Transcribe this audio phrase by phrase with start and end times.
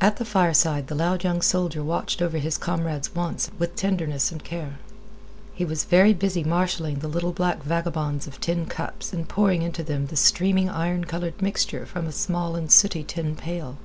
[0.00, 4.44] At the fireside the loud young soldier watched over his comrade's wants with tenderness and
[4.44, 4.78] care.
[5.52, 9.82] He was very busy marshaling the little black vagabonds of tin cups and pouring into
[9.82, 13.78] them the streaming iron colored mixture from a small and sooty tin pail.